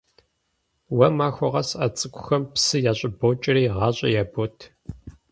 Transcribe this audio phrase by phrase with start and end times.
[0.97, 4.57] Уэ махуэ къэс а цӀыкӀухэм псы ящӀыбокӀэри, гъащӀэ ябот.